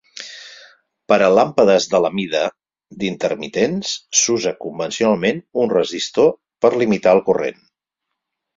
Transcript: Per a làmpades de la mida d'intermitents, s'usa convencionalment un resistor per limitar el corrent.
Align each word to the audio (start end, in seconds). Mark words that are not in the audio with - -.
Per 1.11 1.17
a 1.25 1.27
làmpades 1.39 1.85
de 1.91 1.99
la 2.05 2.11
mida 2.19 2.41
d'intermitents, 3.03 3.93
s'usa 4.23 4.55
convencionalment 4.67 5.45
un 5.67 5.71
resistor 5.77 6.35
per 6.67 6.75
limitar 6.83 7.17
el 7.21 7.25
corrent. 7.33 7.65